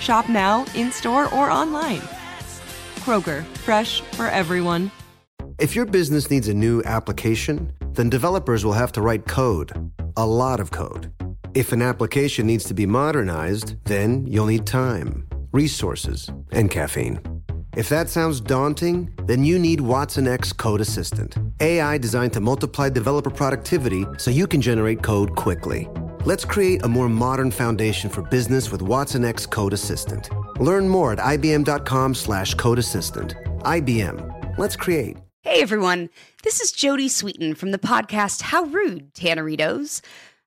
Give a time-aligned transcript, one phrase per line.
[0.00, 2.00] Shop now, in store, or online.
[3.00, 4.90] Kroger, fresh for everyone.
[5.58, 10.26] If your business needs a new application, then developers will have to write code, a
[10.26, 11.12] lot of code.
[11.54, 17.20] If an application needs to be modernized, then you'll need time, resources, and caffeine.
[17.76, 23.30] If that sounds daunting, then you need watsonx Code Assistant, AI designed to multiply developer
[23.30, 25.88] productivity so you can generate code quickly.
[26.26, 30.28] Let's create a more modern foundation for business with watsonx Code Assistant.
[30.60, 33.34] Learn more at ibm.com slash code assistant.
[33.60, 34.58] IBM.
[34.58, 35.16] Let's create.
[35.40, 36.10] Hey everyone,
[36.42, 40.02] this is Jodie Sweetin from the podcast How Rude, Tanneritos.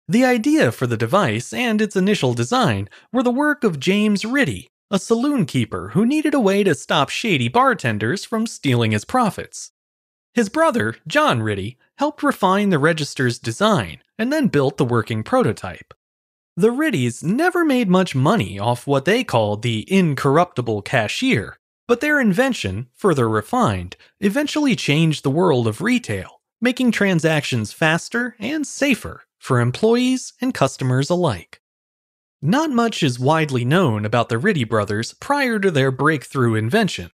[0.07, 4.69] The idea for the device and its initial design were the work of James Ritty,
[4.91, 9.71] a saloon keeper who needed a way to stop shady bartenders from stealing his profits.
[10.33, 15.93] His brother, John Ritty, helped refine the register's design and then built the working prototype.
[16.55, 21.57] The Rittys never made much money off what they called the incorruptible cashier,
[21.87, 28.67] but their invention, further refined, eventually changed the world of retail, making transactions faster and
[28.67, 31.48] safer for employees and customers alike.
[32.41, 37.11] Not much is widely known about the Ritty brothers prior to their breakthrough invention.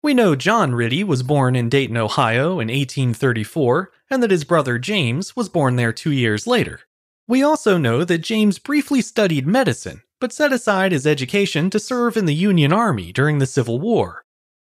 [0.00, 4.78] We know John Ritty was born in Dayton, Ohio in 1834, and that his brother
[4.78, 6.82] James was born there two years later.
[7.26, 12.16] We also know that James briefly studied medicine, but set aside his education to serve
[12.16, 14.24] in the Union Army during the Civil War.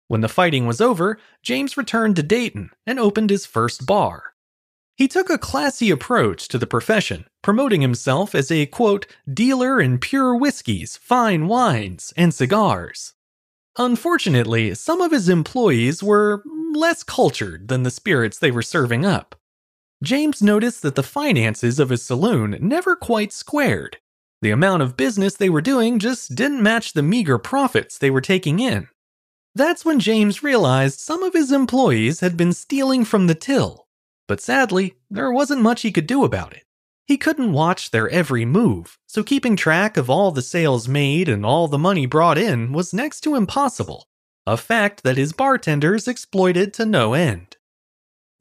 [0.10, 4.35] When the fighting was over, James returned to Dayton and opened his first bar.
[4.96, 10.00] He took a classy approach to the profession, promoting himself as a quote, dealer in
[10.00, 13.14] pure whiskeys, fine wines, and cigars.
[13.78, 19.36] Unfortunately, some of his employees were less cultured than the spirits they were serving up.
[20.02, 23.98] James noticed that the finances of his saloon never quite squared.
[24.42, 28.22] The amount of business they were doing just didn't match the meager profits they were
[28.22, 28.88] taking in.
[29.56, 33.85] That's when James realized some of his employees had been stealing from the till
[34.28, 36.64] but sadly, there wasn't much he could do about it.
[37.06, 41.46] He couldn't watch their every move, so keeping track of all the sales made and
[41.46, 44.08] all the money brought in was next to impossible,
[44.48, 47.58] a fact that his bartenders exploited to no end.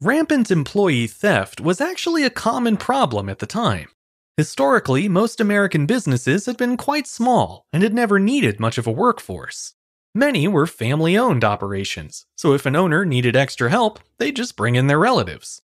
[0.01, 3.89] Rampant employee theft was actually a common problem at the time.
[4.35, 8.91] Historically, most American businesses had been quite small and had never needed much of a
[8.91, 9.73] workforce.
[10.13, 14.75] Many were family owned operations, so if an owner needed extra help, they'd just bring
[14.75, 15.61] in their relatives.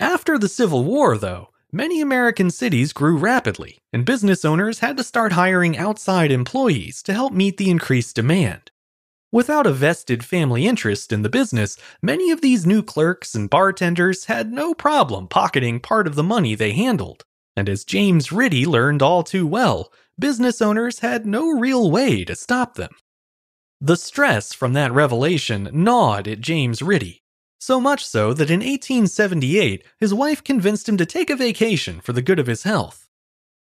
[0.00, 5.04] After the Civil War, though, many American cities grew rapidly, and business owners had to
[5.04, 8.70] start hiring outside employees to help meet the increased demand.
[9.30, 14.24] Without a vested family interest in the business, many of these new clerks and bartenders
[14.24, 17.26] had no problem pocketing part of the money they handled.
[17.54, 22.34] And as James Ritty learned all too well, business owners had no real way to
[22.34, 22.94] stop them.
[23.82, 27.19] The stress from that revelation gnawed at James Ritty,
[27.60, 32.12] so much so that in 1878 his wife convinced him to take a vacation for
[32.12, 33.08] the good of his health.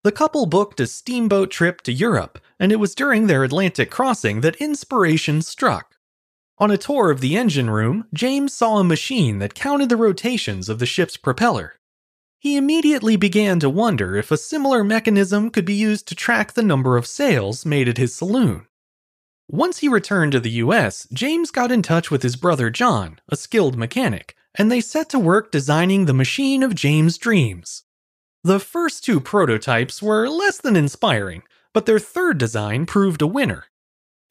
[0.04, 4.42] The couple booked a steamboat trip to Europe, and it was during their Atlantic crossing
[4.42, 5.96] that inspiration struck.
[6.58, 10.68] On a tour of the engine room, James saw a machine that counted the rotations
[10.68, 11.76] of the ship's propeller.
[12.40, 16.62] He immediately began to wonder if a similar mechanism could be used to track the
[16.62, 18.68] number of sales made at his saloon.
[19.50, 23.36] Once he returned to the US, James got in touch with his brother John, a
[23.36, 27.84] skilled mechanic, and they set to work designing the machine of James' dreams.
[28.44, 31.44] The first two prototypes were less than inspiring,
[31.74, 33.66] but their third design proved a winner.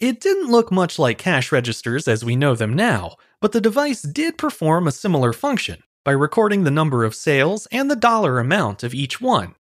[0.01, 4.03] It didn't look much like cash registers as we know them now, but the device
[4.03, 8.83] did perform a similar function by recording the number of sales and the dollar amount
[8.83, 9.55] of each one.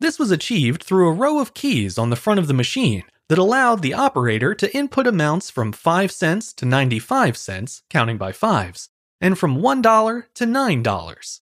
[0.00, 3.38] This was achieved through a row of keys on the front of the machine that
[3.38, 8.88] allowed the operator to input amounts from 5 cents to 95 cents, counting by fives,
[9.20, 11.40] and from $1 to $9.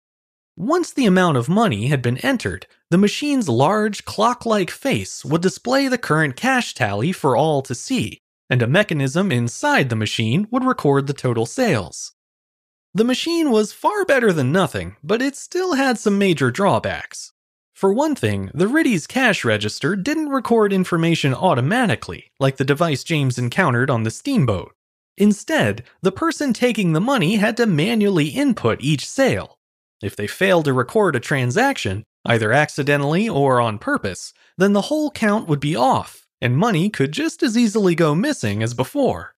[0.57, 5.41] Once the amount of money had been entered, the machine's large clock like face would
[5.41, 10.47] display the current cash tally for all to see, and a mechanism inside the machine
[10.51, 12.13] would record the total sales.
[12.93, 17.31] The machine was far better than nothing, but it still had some major drawbacks.
[17.79, 23.37] For one thing, the Ritty's cash register didn't record information automatically, like the device James
[23.37, 24.73] encountered on the steamboat.
[25.17, 29.55] Instead, the person taking the money had to manually input each sale.
[30.03, 35.09] If they failed to record a transaction, either accidentally or on purpose, then the whole
[35.09, 39.35] count would be off, and money could just as easily go missing as before.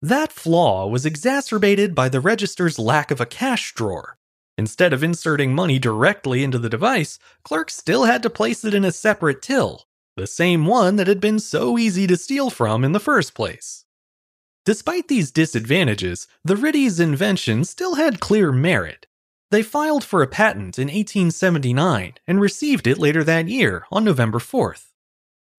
[0.00, 4.16] That flaw was exacerbated by the register's lack of a cash drawer,
[4.56, 8.84] Instead of inserting money directly into the device, clerks still had to place it in
[8.84, 9.84] a separate till,
[10.16, 13.84] the same one that had been so easy to steal from in the first place.
[14.64, 19.06] Despite these disadvantages, the Ritty's invention still had clear merit.
[19.50, 24.38] They filed for a patent in 1879 and received it later that year on November
[24.38, 24.92] 4th.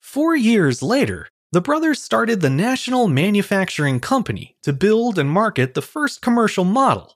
[0.01, 5.81] Four years later, the brothers started the National Manufacturing Company to build and market the
[5.81, 7.15] first commercial model,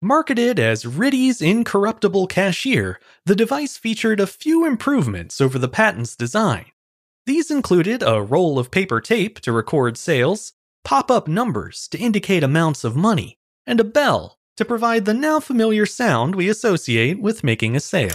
[0.00, 6.66] Marketed as Ritty's Incorruptible Cashier, the device featured a few improvements over the patent's design.
[7.26, 10.52] These included a roll of paper tape to record sales,
[10.84, 15.40] pop up numbers to indicate amounts of money, and a bell to provide the now
[15.40, 18.14] familiar sound we associate with making a sale.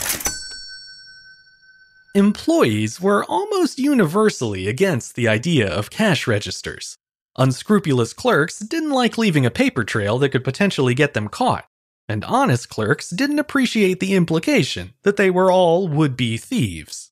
[2.16, 6.98] Employees were almost universally against the idea of cash registers.
[7.38, 11.66] Unscrupulous clerks didn't like leaving a paper trail that could potentially get them caught
[12.08, 17.12] and honest clerks didn't appreciate the implication that they were all would be thieves.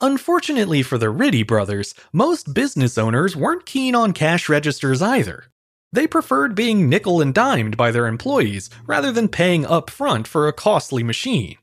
[0.00, 5.44] Unfortunately for the Ritty brothers, most business owners weren't keen on cash registers either.
[5.92, 10.46] They preferred being nickel and dimed by their employees rather than paying up front for
[10.46, 11.56] a costly machine.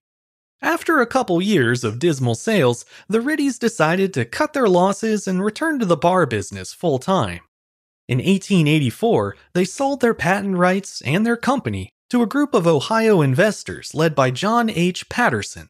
[0.62, 5.44] After a couple years of dismal sales, the Rittys decided to cut their losses and
[5.44, 7.42] return to the bar business full time.
[8.08, 13.22] In 1884, they sold their patent rights and their company to a group of Ohio
[13.22, 15.10] investors led by John H.
[15.10, 15.70] Patterson.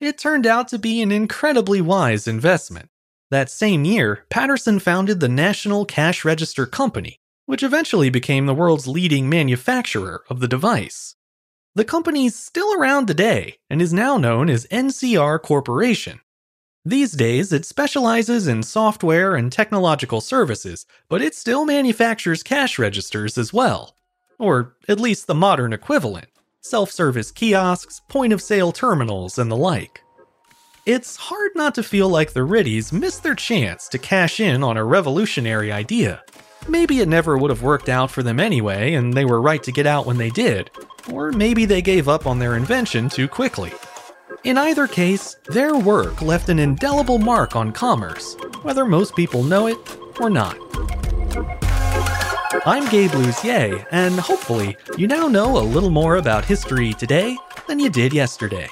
[0.00, 2.88] It turned out to be an incredibly wise investment.
[3.30, 8.88] That same year, Patterson founded the National Cash Register Company, which eventually became the world's
[8.88, 11.14] leading manufacturer of the device.
[11.74, 16.20] The company's still around today and is now known as NCR Corporation.
[16.84, 23.36] These days, it specializes in software and technological services, but it still manufactures cash registers
[23.36, 23.97] as well
[24.38, 26.28] or at least the modern equivalent
[26.60, 30.02] self service kiosks, point of sale terminals, and the like.
[30.86, 34.76] It's hard not to feel like the Rittys missed their chance to cash in on
[34.76, 36.22] a revolutionary idea.
[36.66, 39.72] Maybe it never would have worked out for them anyway, and they were right to
[39.72, 40.70] get out when they did,
[41.12, 43.72] or maybe they gave up on their invention too quickly.
[44.44, 49.66] In either case, their work left an indelible mark on commerce, whether most people know
[49.66, 49.78] it
[50.20, 50.56] or not.
[52.64, 57.36] I'm Gabe Luzier, and hopefully, you now know a little more about history today
[57.66, 58.68] than you did yesterday.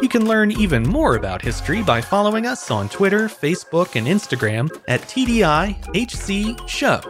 [0.00, 4.74] You can learn even more about history by following us on Twitter, Facebook, and Instagram
[4.88, 7.00] at TDIHC Show.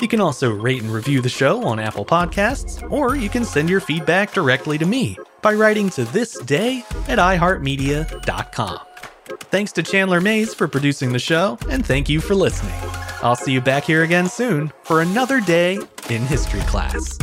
[0.00, 3.68] You can also rate and review the show on Apple Podcasts, or you can send
[3.68, 8.78] your feedback directly to me, by writing to this day at iHeartMedia.com.
[9.50, 13.01] Thanks to Chandler Mayes for producing the show, and thank you for listening.
[13.22, 15.78] I'll see you back here again soon for another day
[16.10, 17.18] in history class.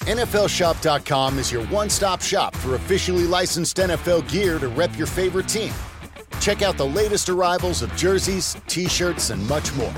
[0.00, 5.46] NFLShop.com is your one stop shop for officially licensed NFL gear to rep your favorite
[5.46, 5.72] team.
[6.40, 9.94] Check out the latest arrivals of jerseys, t shirts, and much more.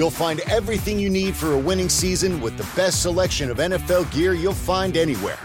[0.00, 4.10] You'll find everything you need for a winning season with the best selection of NFL
[4.10, 5.38] gear you'll find anywhere.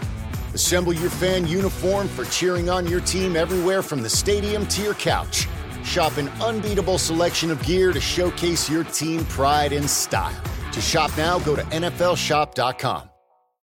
[0.54, 4.94] Assemble your fan uniform for cheering on your team everywhere from the stadium to your
[4.94, 5.46] couch.
[5.84, 10.40] Shop an unbeatable selection of gear to showcase your team pride and style.
[10.72, 13.10] To shop now, go to NFLShop.com.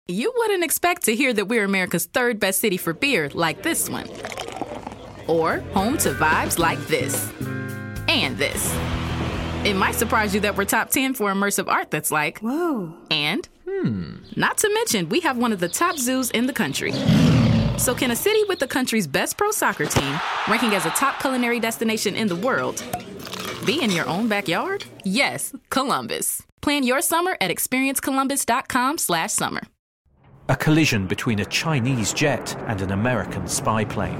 [0.10, 3.90] You wouldn't expect to hear that we're America's third best city for beer like this
[3.90, 4.10] one.
[5.28, 7.32] Or home to vibes like this.
[8.10, 8.93] And this.
[9.66, 12.94] It might surprise you that we're top 10 for immersive art that's like, whoa.
[13.10, 16.92] And, hmm, not to mention, we have one of the top zoos in the country.
[17.78, 21.22] So, can a city with the country's best pro soccer team, ranking as a top
[21.22, 22.84] culinary destination in the world,
[23.66, 24.84] be in your own backyard?
[25.06, 26.42] Yes, Columbus.
[26.62, 29.62] Plan your summer at experiencecolumbus.com/slash-summer.
[30.50, 34.20] A collision between a Chinese jet and an American spy plane.